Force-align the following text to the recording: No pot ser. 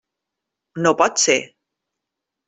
No 0.85 0.93
pot 1.01 1.21
ser. 1.25 1.35